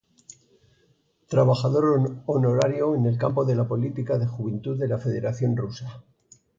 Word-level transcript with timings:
Trabajador 1.27 2.23
honorario 2.25 2.95
en 2.95 3.05
el 3.05 3.19
campo 3.19 3.45
de 3.45 3.53
la 3.53 3.67
política 3.67 4.17
de 4.17 4.25
juventud 4.25 4.79
de 4.79 4.87
la 4.87 4.97
Federación 4.97 5.55
Rusa. 5.55 6.01